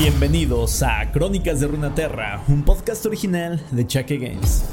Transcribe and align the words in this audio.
Bienvenidos 0.00 0.84
a 0.84 1.10
Crónicas 1.10 1.58
de 1.58 1.66
Runaterra, 1.66 2.44
un 2.46 2.62
podcast 2.62 3.04
original 3.04 3.60
de 3.72 3.84
Chaque 3.84 4.16
Games. 4.16 4.64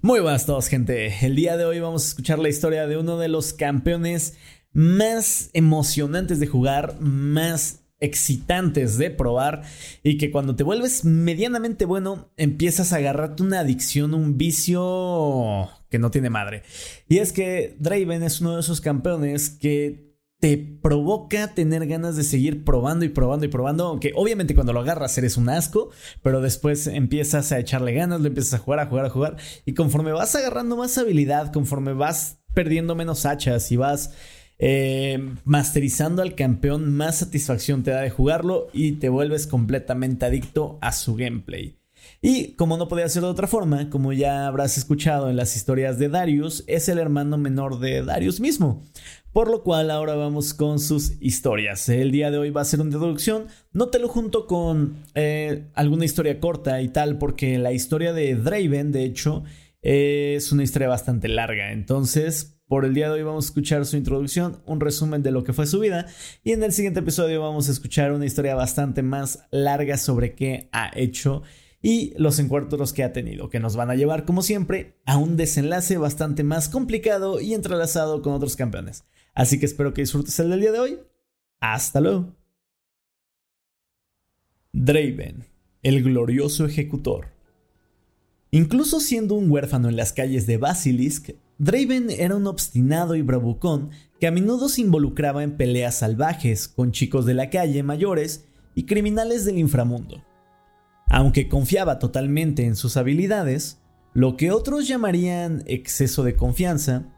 Muy 0.00 0.20
buenas 0.20 0.44
a 0.44 0.46
todos, 0.46 0.68
gente. 0.68 1.12
El 1.26 1.34
día 1.34 1.56
de 1.56 1.64
hoy 1.64 1.80
vamos 1.80 2.04
a 2.04 2.06
escuchar 2.06 2.38
la 2.38 2.48
historia 2.48 2.86
de 2.86 2.98
uno 2.98 3.18
de 3.18 3.26
los 3.26 3.52
campeones 3.52 4.38
más 4.72 5.50
emocionantes 5.54 6.38
de 6.38 6.46
jugar, 6.46 7.00
más 7.00 7.80
excitantes 8.00 8.98
de 8.98 9.10
probar 9.10 9.62
y 10.02 10.18
que 10.18 10.30
cuando 10.30 10.54
te 10.54 10.64
vuelves 10.64 11.04
medianamente 11.04 11.84
bueno 11.86 12.30
empiezas 12.36 12.92
a 12.92 12.96
agarrarte 12.96 13.42
una 13.42 13.60
adicción, 13.60 14.14
un 14.14 14.36
vicio 14.36 15.68
que 15.88 15.98
no 15.98 16.10
tiene 16.10 16.30
madre. 16.30 16.62
Y 17.08 17.18
es 17.18 17.32
que 17.32 17.76
Draven 17.78 18.22
es 18.22 18.40
uno 18.40 18.54
de 18.54 18.60
esos 18.60 18.80
campeones 18.80 19.50
que 19.50 20.06
te 20.38 20.58
provoca 20.58 21.54
tener 21.54 21.86
ganas 21.86 22.16
de 22.16 22.22
seguir 22.22 22.64
probando 22.64 23.04
y 23.04 23.08
probando 23.08 23.46
y 23.46 23.48
probando, 23.48 23.86
aunque 23.86 24.12
obviamente 24.14 24.54
cuando 24.54 24.74
lo 24.74 24.80
agarras 24.80 25.16
eres 25.16 25.38
un 25.38 25.48
asco, 25.48 25.90
pero 26.22 26.42
después 26.42 26.86
empiezas 26.86 27.52
a 27.52 27.58
echarle 27.58 27.94
ganas, 27.94 28.20
lo 28.20 28.28
empiezas 28.28 28.54
a 28.54 28.62
jugar, 28.62 28.80
a 28.80 28.86
jugar, 28.86 29.06
a 29.06 29.10
jugar, 29.10 29.36
y 29.64 29.72
conforme 29.72 30.12
vas 30.12 30.36
agarrando 30.36 30.76
más 30.76 30.98
habilidad, 30.98 31.52
conforme 31.52 31.94
vas 31.94 32.40
perdiendo 32.52 32.94
menos 32.94 33.24
hachas 33.24 33.72
y 33.72 33.76
vas 33.76 34.12
eh, 34.58 35.34
masterizando 35.44 36.22
al 36.22 36.34
campeón, 36.34 36.92
más 36.94 37.18
satisfacción 37.18 37.82
te 37.82 37.90
da 37.90 38.00
de 38.00 38.10
jugarlo 38.10 38.68
y 38.72 38.92
te 38.92 39.08
vuelves 39.08 39.46
completamente 39.46 40.24
adicto 40.26 40.78
a 40.80 40.92
su 40.92 41.14
gameplay. 41.14 41.76
Y 42.22 42.52
como 42.52 42.76
no 42.76 42.88
podía 42.88 43.08
ser 43.08 43.22
de 43.22 43.28
otra 43.28 43.46
forma, 43.46 43.90
como 43.90 44.12
ya 44.12 44.46
habrás 44.46 44.78
escuchado 44.78 45.28
en 45.28 45.36
las 45.36 45.56
historias 45.56 45.98
de 45.98 46.08
Darius, 46.08 46.64
es 46.66 46.88
el 46.88 46.98
hermano 46.98 47.36
menor 47.38 47.78
de 47.78 48.02
Darius 48.02 48.40
mismo. 48.40 48.82
Por 49.32 49.50
lo 49.50 49.62
cual 49.62 49.90
ahora 49.90 50.14
vamos 50.14 50.54
con 50.54 50.78
sus 50.78 51.12
historias. 51.20 51.88
El 51.90 52.10
día 52.10 52.30
de 52.30 52.38
hoy 52.38 52.50
va 52.50 52.62
a 52.62 52.64
ser 52.64 52.80
una 52.80 52.88
introducción. 52.90 53.48
No 53.72 53.88
te 53.88 53.98
lo 53.98 54.08
junto 54.08 54.46
con 54.46 54.96
eh, 55.14 55.66
alguna 55.74 56.06
historia 56.06 56.40
corta 56.40 56.80
y 56.80 56.88
tal, 56.88 57.18
porque 57.18 57.58
la 57.58 57.72
historia 57.72 58.14
de 58.14 58.34
Draven, 58.34 58.92
de 58.92 59.04
hecho, 59.04 59.44
es 59.82 60.52
una 60.52 60.62
historia 60.62 60.88
bastante 60.88 61.28
larga. 61.28 61.72
Entonces, 61.72 62.55
por 62.68 62.84
el 62.84 62.94
día 62.94 63.06
de 63.06 63.14
hoy 63.14 63.22
vamos 63.22 63.44
a 63.44 63.48
escuchar 63.48 63.86
su 63.86 63.96
introducción, 63.96 64.60
un 64.66 64.80
resumen 64.80 65.22
de 65.22 65.30
lo 65.30 65.44
que 65.44 65.52
fue 65.52 65.66
su 65.66 65.78
vida 65.78 66.06
y 66.42 66.52
en 66.52 66.62
el 66.62 66.72
siguiente 66.72 67.00
episodio 67.00 67.40
vamos 67.40 67.68
a 67.68 67.72
escuchar 67.72 68.12
una 68.12 68.26
historia 68.26 68.54
bastante 68.54 69.02
más 69.02 69.44
larga 69.50 69.96
sobre 69.96 70.34
qué 70.34 70.68
ha 70.72 70.90
hecho 70.94 71.42
y 71.80 72.12
los 72.18 72.40
encuentros 72.40 72.92
que 72.92 73.04
ha 73.04 73.12
tenido, 73.12 73.48
que 73.48 73.60
nos 73.60 73.76
van 73.76 73.90
a 73.90 73.94
llevar 73.94 74.24
como 74.24 74.42
siempre 74.42 75.00
a 75.06 75.16
un 75.16 75.36
desenlace 75.36 75.98
bastante 75.98 76.42
más 76.42 76.68
complicado 76.68 77.40
y 77.40 77.54
entrelazado 77.54 78.22
con 78.22 78.32
otros 78.32 78.56
campeones. 78.56 79.04
Así 79.34 79.60
que 79.60 79.66
espero 79.66 79.94
que 79.94 80.02
disfrutes 80.02 80.38
el 80.40 80.50
del 80.50 80.60
día 80.60 80.72
de 80.72 80.80
hoy. 80.80 80.98
Hasta 81.60 82.00
luego. 82.00 82.34
Draven, 84.72 85.44
el 85.82 86.02
glorioso 86.02 86.66
ejecutor. 86.66 87.35
Incluso 88.56 89.00
siendo 89.00 89.34
un 89.34 89.50
huérfano 89.50 89.90
en 89.90 89.96
las 89.96 90.14
calles 90.14 90.46
de 90.46 90.56
Basilisk, 90.56 91.32
Draven 91.58 92.08
era 92.08 92.36
un 92.36 92.46
obstinado 92.46 93.14
y 93.14 93.20
bravucón 93.20 93.90
que 94.18 94.28
a 94.28 94.30
menudo 94.30 94.70
se 94.70 94.80
involucraba 94.80 95.42
en 95.42 95.58
peleas 95.58 95.96
salvajes 95.96 96.66
con 96.66 96.90
chicos 96.90 97.26
de 97.26 97.34
la 97.34 97.50
calle 97.50 97.82
mayores 97.82 98.46
y 98.74 98.86
criminales 98.86 99.44
del 99.44 99.58
inframundo. 99.58 100.24
Aunque 101.08 101.50
confiaba 101.50 101.98
totalmente 101.98 102.64
en 102.64 102.76
sus 102.76 102.96
habilidades, 102.96 103.82
lo 104.14 104.38
que 104.38 104.52
otros 104.52 104.88
llamarían 104.88 105.62
exceso 105.66 106.22
de 106.22 106.34
confianza, 106.34 107.14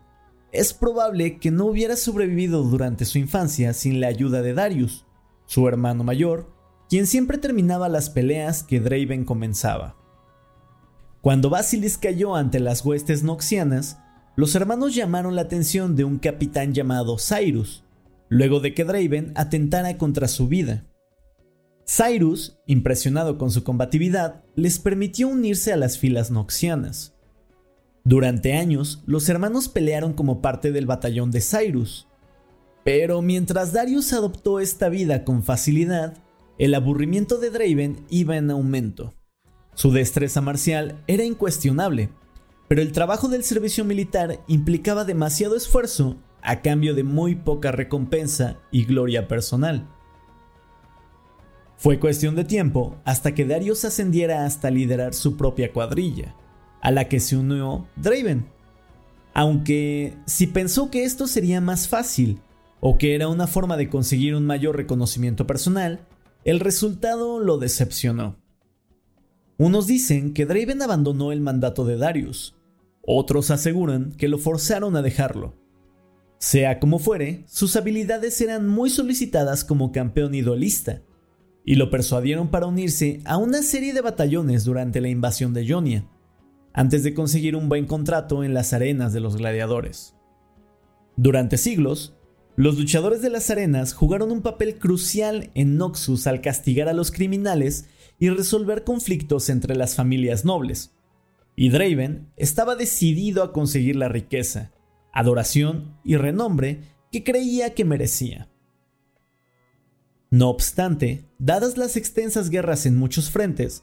es 0.50 0.74
probable 0.74 1.38
que 1.38 1.52
no 1.52 1.66
hubiera 1.66 1.94
sobrevivido 1.94 2.64
durante 2.64 3.04
su 3.04 3.16
infancia 3.16 3.74
sin 3.74 4.00
la 4.00 4.08
ayuda 4.08 4.42
de 4.42 4.54
Darius, 4.54 5.06
su 5.46 5.68
hermano 5.68 6.02
mayor, 6.02 6.52
quien 6.88 7.06
siempre 7.06 7.38
terminaba 7.38 7.88
las 7.88 8.10
peleas 8.10 8.64
que 8.64 8.80
Draven 8.80 9.24
comenzaba. 9.24 10.07
Cuando 11.20 11.50
Basilis 11.50 11.98
cayó 11.98 12.36
ante 12.36 12.60
las 12.60 12.84
huestes 12.84 13.22
noxianas, 13.22 13.98
los 14.36 14.54
hermanos 14.54 14.94
llamaron 14.94 15.34
la 15.34 15.42
atención 15.42 15.96
de 15.96 16.04
un 16.04 16.18
capitán 16.18 16.72
llamado 16.72 17.16
Cyrus, 17.18 17.82
luego 18.28 18.60
de 18.60 18.72
que 18.72 18.84
Draven 18.84 19.32
atentara 19.34 19.98
contra 19.98 20.28
su 20.28 20.46
vida. 20.46 20.86
Cyrus, 21.86 22.58
impresionado 22.66 23.36
con 23.36 23.50
su 23.50 23.64
combatividad, 23.64 24.44
les 24.54 24.78
permitió 24.78 25.26
unirse 25.26 25.72
a 25.72 25.76
las 25.76 25.98
filas 25.98 26.30
noxianas. 26.30 27.14
Durante 28.04 28.54
años, 28.54 29.02
los 29.06 29.28
hermanos 29.28 29.68
pelearon 29.68 30.12
como 30.12 30.40
parte 30.40 30.70
del 30.70 30.86
batallón 30.86 31.30
de 31.30 31.40
Cyrus. 31.40 32.06
Pero 32.84 33.22
mientras 33.22 33.72
Darius 33.72 34.12
adoptó 34.12 34.60
esta 34.60 34.88
vida 34.88 35.24
con 35.24 35.42
facilidad, 35.42 36.16
el 36.58 36.74
aburrimiento 36.74 37.38
de 37.38 37.50
Draven 37.50 38.06
iba 38.08 38.36
en 38.36 38.50
aumento. 38.50 39.17
Su 39.78 39.92
destreza 39.92 40.40
marcial 40.40 41.04
era 41.06 41.22
incuestionable, 41.22 42.10
pero 42.66 42.82
el 42.82 42.90
trabajo 42.90 43.28
del 43.28 43.44
servicio 43.44 43.84
militar 43.84 44.40
implicaba 44.48 45.04
demasiado 45.04 45.54
esfuerzo 45.54 46.16
a 46.42 46.62
cambio 46.62 46.96
de 46.96 47.04
muy 47.04 47.36
poca 47.36 47.70
recompensa 47.70 48.58
y 48.72 48.86
gloria 48.86 49.28
personal. 49.28 49.88
Fue 51.76 52.00
cuestión 52.00 52.34
de 52.34 52.42
tiempo 52.42 52.96
hasta 53.04 53.34
que 53.34 53.44
Darius 53.44 53.84
ascendiera 53.84 54.46
hasta 54.46 54.68
liderar 54.68 55.14
su 55.14 55.36
propia 55.36 55.72
cuadrilla, 55.72 56.34
a 56.80 56.90
la 56.90 57.04
que 57.08 57.20
se 57.20 57.36
unió 57.36 57.86
Draven. 57.94 58.48
Aunque 59.32 60.16
si 60.26 60.48
pensó 60.48 60.90
que 60.90 61.04
esto 61.04 61.28
sería 61.28 61.60
más 61.60 61.86
fácil 61.86 62.40
o 62.80 62.98
que 62.98 63.14
era 63.14 63.28
una 63.28 63.46
forma 63.46 63.76
de 63.76 63.88
conseguir 63.88 64.34
un 64.34 64.44
mayor 64.44 64.76
reconocimiento 64.76 65.46
personal, 65.46 66.04
el 66.42 66.58
resultado 66.58 67.38
lo 67.38 67.58
decepcionó. 67.58 68.47
Unos 69.58 69.88
dicen 69.88 70.34
que 70.34 70.46
Draven 70.46 70.80
abandonó 70.82 71.32
el 71.32 71.40
mandato 71.40 71.84
de 71.84 71.96
Darius, 71.96 72.56
otros 73.02 73.50
aseguran 73.50 74.12
que 74.12 74.28
lo 74.28 74.38
forzaron 74.38 74.94
a 74.94 75.02
dejarlo. 75.02 75.56
Sea 76.38 76.78
como 76.78 77.00
fuere, 77.00 77.44
sus 77.48 77.74
habilidades 77.74 78.40
eran 78.40 78.68
muy 78.68 78.88
solicitadas 78.88 79.64
como 79.64 79.90
campeón 79.90 80.36
idolista, 80.36 81.02
y 81.64 81.74
lo 81.74 81.90
persuadieron 81.90 82.48
para 82.52 82.66
unirse 82.66 83.20
a 83.24 83.36
una 83.36 83.62
serie 83.62 83.92
de 83.92 84.00
batallones 84.00 84.64
durante 84.64 85.00
la 85.00 85.08
invasión 85.08 85.52
de 85.52 85.68
Jonia, 85.68 86.08
antes 86.72 87.02
de 87.02 87.12
conseguir 87.12 87.56
un 87.56 87.68
buen 87.68 87.86
contrato 87.86 88.44
en 88.44 88.54
las 88.54 88.72
arenas 88.72 89.12
de 89.12 89.18
los 89.18 89.36
gladiadores. 89.36 90.14
Durante 91.16 91.58
siglos, 91.58 92.14
los 92.54 92.78
luchadores 92.78 93.22
de 93.22 93.30
las 93.30 93.50
arenas 93.50 93.92
jugaron 93.92 94.30
un 94.30 94.42
papel 94.42 94.78
crucial 94.78 95.50
en 95.54 95.76
Noxus 95.76 96.28
al 96.28 96.42
castigar 96.42 96.88
a 96.88 96.92
los 96.92 97.10
criminales 97.10 97.86
y 98.18 98.30
resolver 98.30 98.84
conflictos 98.84 99.48
entre 99.48 99.76
las 99.76 99.94
familias 99.94 100.44
nobles 100.44 100.92
y 101.60 101.70
Draven 101.70 102.30
estaba 102.36 102.76
decidido 102.76 103.42
a 103.42 103.52
conseguir 103.52 103.96
la 103.96 104.08
riqueza, 104.08 104.70
adoración 105.12 105.98
y 106.04 106.14
renombre 106.14 106.82
que 107.10 107.24
creía 107.24 107.74
que 107.74 107.84
merecía. 107.84 108.48
No 110.30 110.50
obstante, 110.50 111.24
dadas 111.40 111.76
las 111.76 111.96
extensas 111.96 112.48
guerras 112.48 112.86
en 112.86 112.96
muchos 112.96 113.32
frentes, 113.32 113.82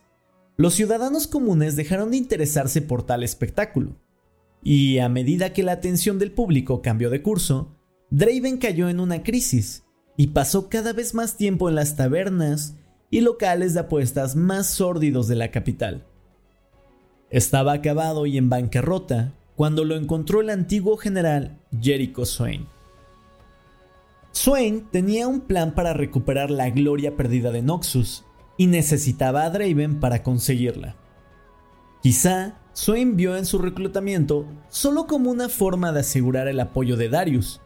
los 0.55 0.73
ciudadanos 0.73 1.27
comunes 1.27 1.75
dejaron 1.75 2.11
de 2.11 2.17
interesarse 2.17 2.81
por 2.81 3.05
tal 3.05 3.23
espectáculo, 3.23 3.97
y 4.63 4.99
a 4.99 5.09
medida 5.09 5.51
que 5.51 5.63
la 5.63 5.73
atención 5.73 6.17
del 6.17 6.31
público 6.31 6.81
cambió 6.81 7.09
de 7.09 7.21
curso, 7.21 7.75
Draven 8.09 8.57
cayó 8.57 8.87
en 8.87 9.01
una 9.01 9.21
crisis 9.21 9.83
y 10.15 10.27
pasó 10.27 10.69
cada 10.69 10.93
vez 10.93 11.13
más 11.13 11.35
tiempo 11.35 11.67
en 11.67 11.75
las 11.75 11.97
tabernas 11.97 12.77
y 13.15 13.21
locales 13.21 13.73
de 13.73 13.79
apuestas 13.79 14.35
más 14.35 14.67
sórdidos 14.67 15.29
de 15.29 15.35
la 15.35 15.49
capital. 15.49 16.03
Estaba 17.29 17.71
acabado 17.71 18.25
y 18.25 18.37
en 18.37 18.49
bancarrota 18.49 19.31
cuando 19.55 19.85
lo 19.85 19.95
encontró 19.95 20.41
el 20.41 20.49
antiguo 20.49 20.97
general 20.97 21.57
Jericho 21.79 22.25
Swain. 22.25 22.67
Swain 24.33 24.87
tenía 24.91 25.29
un 25.29 25.39
plan 25.39 25.75
para 25.75 25.93
recuperar 25.93 26.51
la 26.51 26.69
gloria 26.71 27.15
perdida 27.15 27.51
de 27.51 27.61
Noxus 27.61 28.25
y 28.57 28.67
necesitaba 28.67 29.45
a 29.45 29.49
Draven 29.49 30.01
para 30.01 30.21
conseguirla. 30.21 30.97
Quizá 32.01 32.59
Swain 32.73 33.15
vio 33.15 33.37
en 33.37 33.45
su 33.45 33.59
reclutamiento 33.59 34.45
solo 34.67 35.07
como 35.07 35.31
una 35.31 35.47
forma 35.47 35.93
de 35.93 36.01
asegurar 36.01 36.49
el 36.49 36.59
apoyo 36.59 36.97
de 36.97 37.07
Darius. 37.07 37.61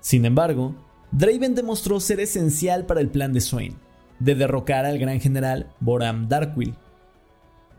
Sin 0.00 0.24
embargo, 0.24 0.74
Draven 1.12 1.54
demostró 1.54 2.00
ser 2.00 2.18
esencial 2.18 2.86
para 2.86 3.02
el 3.02 3.10
plan 3.10 3.34
de 3.34 3.42
Swain, 3.42 3.76
de 4.20 4.34
derrocar 4.34 4.84
al 4.84 4.98
gran 4.98 5.20
general 5.20 5.72
Boram 5.80 6.28
Darkwill. 6.28 6.74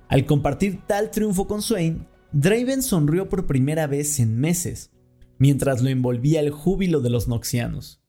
Al 0.09 0.25
compartir 0.25 0.81
tal 0.87 1.11
triunfo 1.11 1.47
con 1.47 1.61
Swain, 1.61 2.07
Draven 2.31 2.81
sonrió 2.81 3.29
por 3.29 3.47
primera 3.47 3.87
vez 3.87 4.19
en 4.19 4.37
meses, 4.39 4.91
mientras 5.37 5.81
lo 5.81 5.89
envolvía 5.89 6.39
el 6.39 6.51
júbilo 6.51 7.01
de 7.01 7.09
los 7.09 7.27
noxianos. 7.27 8.01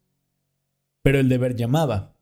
Pero 1.02 1.18
el 1.20 1.28
deber 1.28 1.56
llamaba. 1.56 2.16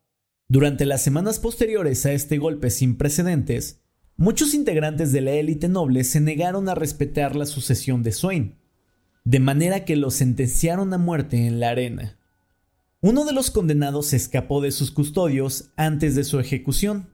Durante 0.49 0.87
las 0.87 1.03
semanas 1.03 1.39
posteriores 1.39 2.07
a 2.07 2.13
este 2.13 2.39
golpe 2.39 2.71
sin 2.71 2.97
precedentes, 2.97 3.83
muchos 4.17 4.55
integrantes 4.55 5.13
de 5.13 5.21
la 5.21 5.33
élite 5.33 5.69
noble 5.69 6.05
se 6.05 6.21
negaron 6.21 6.69
a 6.69 6.75
respetar 6.75 7.35
la 7.35 7.47
sucesión 7.47 8.03
de 8.03 8.13
Swain. 8.13 8.57
de 9.27 9.41
manera 9.41 9.85
que 9.85 9.97
lo 9.97 10.13
sentenciaron 10.13 10.95
a 10.95 10.99
muerte 10.99 11.49
en 11.49 11.59
la 11.59 11.71
arena. 11.71 12.16
Uno 13.03 13.27
de 13.27 13.35
los 13.35 13.51
condenados 13.51 14.15
escapó 14.15 14.63
de 14.63 14.71
sus 14.71 14.91
custodios 14.91 15.71
antes 15.77 16.15
de 16.15 16.25
su 16.25 16.41
ejecución. 16.41 17.11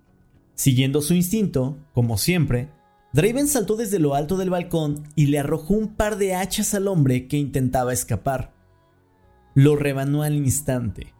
Siguiendo 0.54 1.02
su 1.02 1.12
instinto, 1.12 1.76
como 1.92 2.18
siempre, 2.18 2.70
Draven 3.12 3.48
saltó 3.48 3.74
desde 3.74 3.98
lo 3.98 4.14
alto 4.14 4.36
del 4.36 4.48
balcón 4.48 5.02
y 5.16 5.26
le 5.26 5.40
arrojó 5.40 5.74
un 5.74 5.96
par 5.96 6.18
de 6.18 6.36
hachas 6.36 6.72
al 6.74 6.86
hombre 6.86 7.26
que 7.26 7.36
intentaba 7.36 7.92
escapar. 7.92 8.54
Lo 9.54 9.74
rebanó 9.74 10.22
al 10.22 10.36
instante, 10.36 11.14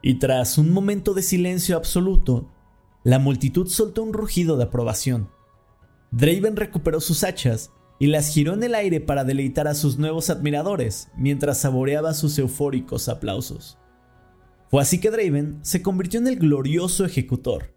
y 0.00 0.14
tras 0.14 0.56
un 0.56 0.70
momento 0.70 1.12
de 1.12 1.22
silencio 1.22 1.76
absoluto, 1.76 2.50
la 3.04 3.18
multitud 3.18 3.68
soltó 3.68 4.02
un 4.02 4.14
rugido 4.14 4.56
de 4.56 4.64
aprobación. 4.64 5.28
Draven 6.12 6.56
recuperó 6.56 7.00
sus 7.00 7.24
hachas 7.24 7.72
y 7.98 8.06
las 8.06 8.32
giró 8.32 8.54
en 8.54 8.62
el 8.62 8.74
aire 8.74 9.00
para 9.00 9.24
deleitar 9.24 9.68
a 9.68 9.74
sus 9.74 9.98
nuevos 9.98 10.30
admiradores 10.30 11.08
mientras 11.14 11.60
saboreaba 11.60 12.14
sus 12.14 12.38
eufóricos 12.38 13.10
aplausos. 13.10 13.78
Fue 14.70 14.82
así 14.82 15.00
que 15.00 15.10
Draven 15.10 15.58
se 15.62 15.82
convirtió 15.82 16.20
en 16.20 16.26
el 16.26 16.36
glorioso 16.36 17.04
ejecutor, 17.04 17.74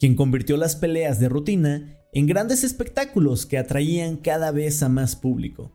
quien 0.00 0.16
convirtió 0.16 0.56
las 0.56 0.74
peleas 0.74 1.20
de 1.20 1.28
rutina 1.28 1.96
en 2.12 2.26
grandes 2.26 2.64
espectáculos 2.64 3.46
que 3.46 3.58
atraían 3.58 4.16
cada 4.16 4.50
vez 4.50 4.82
a 4.82 4.88
más 4.88 5.14
público. 5.14 5.72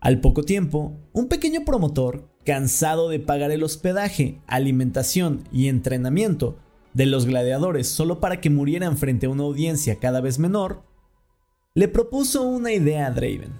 Al 0.00 0.20
poco 0.20 0.44
tiempo, 0.44 0.98
un 1.12 1.28
pequeño 1.28 1.64
promotor, 1.66 2.30
cansado 2.44 3.10
de 3.10 3.20
pagar 3.20 3.50
el 3.50 3.62
hospedaje, 3.62 4.40
alimentación 4.46 5.44
y 5.52 5.68
entrenamiento 5.68 6.58
de 6.94 7.04
los 7.04 7.26
gladiadores 7.26 7.86
solo 7.86 8.18
para 8.18 8.40
que 8.40 8.48
murieran 8.48 8.96
frente 8.96 9.26
a 9.26 9.28
una 9.28 9.42
audiencia 9.42 9.96
cada 9.96 10.22
vez 10.22 10.38
menor, 10.38 10.84
le 11.74 11.86
propuso 11.86 12.42
una 12.42 12.72
idea 12.72 13.06
a 13.06 13.10
Draven. 13.10 13.52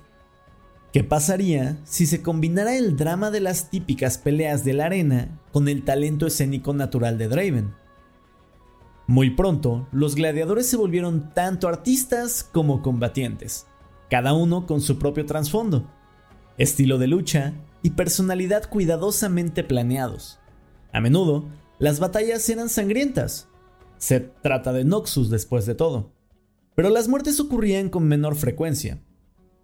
¿Qué 0.93 1.05
pasaría 1.05 1.79
si 1.85 2.07
se 2.07 2.23
combinara 2.23 2.77
el 2.77 2.97
drama 2.97 3.31
de 3.31 3.41
las 3.41 3.71
típicas 3.71 4.19
peleas 4.19 4.65
de 4.65 4.73
la 4.73 4.87
arena 4.87 5.41
con 5.53 5.69
el 5.69 5.85
talento 5.85 6.27
escénico 6.27 6.73
natural 6.75 7.17
de 7.17 7.29
Draven? 7.29 7.75
Muy 9.07 9.31
pronto, 9.31 9.89
los 9.93 10.15
gladiadores 10.15 10.69
se 10.69 10.77
volvieron 10.77 11.33
tanto 11.33 11.69
artistas 11.69 12.43
como 12.45 12.83
combatientes, 12.83 13.67
cada 14.09 14.33
uno 14.33 14.67
con 14.67 14.81
su 14.81 14.99
propio 14.99 15.27
trasfondo, 15.27 15.91
estilo 16.59 16.99
de 16.99 17.07
lucha 17.07 17.53
y 17.83 17.91
personalidad 17.91 18.69
cuidadosamente 18.69 19.65
planeados. 19.65 20.39
A 20.93 21.01
menudo, 21.01 21.49
las 21.79 22.01
batallas 22.01 22.49
eran 22.49 22.69
sangrientas. 22.69 23.49
Se 23.99 24.21
trata 24.21 24.73
de 24.73 24.85
Noxus 24.85 25.31
después 25.31 25.67
de 25.67 25.75
todo 25.75 26.13
pero 26.81 26.89
las 26.89 27.09
muertes 27.09 27.39
ocurrían 27.41 27.91
con 27.91 28.09
menor 28.09 28.37
frecuencia. 28.37 29.03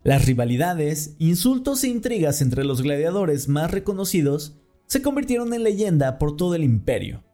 Las 0.06 0.24
rivalidades, 0.24 1.16
insultos 1.18 1.82
e 1.82 1.88
intrigas 1.88 2.40
entre 2.40 2.62
los 2.62 2.80
gladiadores 2.80 3.48
más 3.48 3.72
reconocidos 3.72 4.56
se 4.86 5.02
convirtieron 5.02 5.52
en 5.52 5.64
leyenda 5.64 6.16
por 6.18 6.36
todo 6.36 6.54
el 6.54 6.62
imperio, 6.62 7.24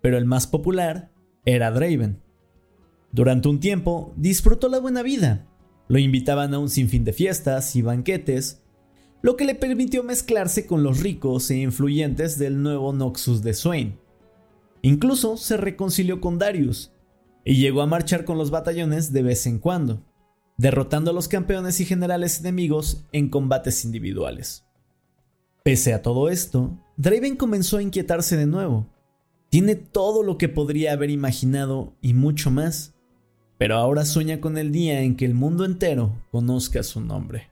pero 0.00 0.16
el 0.16 0.24
más 0.24 0.46
popular 0.46 1.12
era 1.44 1.70
Draven. 1.70 2.22
Durante 3.10 3.50
un 3.50 3.60
tiempo 3.60 4.14
disfrutó 4.16 4.70
la 4.70 4.80
buena 4.80 5.02
vida, 5.02 5.46
lo 5.88 5.98
invitaban 5.98 6.54
a 6.54 6.58
un 6.58 6.70
sinfín 6.70 7.04
de 7.04 7.12
fiestas 7.12 7.76
y 7.76 7.82
banquetes, 7.82 8.62
lo 9.20 9.36
que 9.36 9.44
le 9.44 9.54
permitió 9.54 10.02
mezclarse 10.02 10.64
con 10.64 10.82
los 10.82 11.00
ricos 11.00 11.50
e 11.50 11.58
influyentes 11.58 12.38
del 12.38 12.62
nuevo 12.62 12.94
Noxus 12.94 13.42
de 13.42 13.52
Swain. 13.52 13.98
Incluso 14.80 15.36
se 15.36 15.58
reconcilió 15.58 16.22
con 16.22 16.38
Darius, 16.38 16.94
y 17.44 17.56
llegó 17.56 17.82
a 17.82 17.86
marchar 17.86 18.24
con 18.24 18.38
los 18.38 18.50
batallones 18.50 19.12
de 19.12 19.22
vez 19.22 19.46
en 19.46 19.58
cuando, 19.58 20.02
derrotando 20.62 21.10
a 21.10 21.14
los 21.14 21.26
campeones 21.26 21.80
y 21.80 21.84
generales 21.84 22.38
enemigos 22.38 23.04
en 23.10 23.28
combates 23.30 23.84
individuales. 23.84 24.64
Pese 25.64 25.92
a 25.92 26.02
todo 26.02 26.28
esto, 26.28 26.78
Draven 26.96 27.34
comenzó 27.34 27.78
a 27.78 27.82
inquietarse 27.82 28.36
de 28.36 28.46
nuevo. 28.46 28.86
Tiene 29.48 29.74
todo 29.74 30.22
lo 30.22 30.38
que 30.38 30.48
podría 30.48 30.92
haber 30.92 31.10
imaginado 31.10 31.96
y 32.00 32.14
mucho 32.14 32.52
más, 32.52 32.94
pero 33.58 33.74
ahora 33.74 34.04
sueña 34.04 34.40
con 34.40 34.56
el 34.56 34.70
día 34.70 35.00
en 35.00 35.16
que 35.16 35.24
el 35.24 35.34
mundo 35.34 35.64
entero 35.64 36.22
conozca 36.30 36.84
su 36.84 37.00
nombre. 37.00 37.51